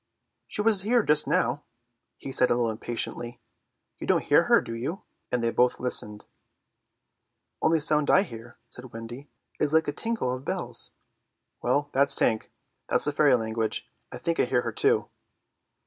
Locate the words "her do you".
4.45-5.03